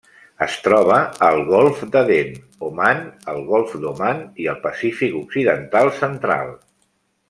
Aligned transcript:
Es 0.43 0.53
troba 0.67 0.95
al 1.27 1.41
Golf 1.49 1.83
d'Aden, 1.97 2.33
Oman, 2.69 3.05
el 3.35 3.45
Golf 3.53 3.79
d'Oman 3.85 4.27
i 4.45 4.51
el 4.57 4.61
Pacífic 4.67 5.23
occidental 5.25 5.97
central. 6.05 6.55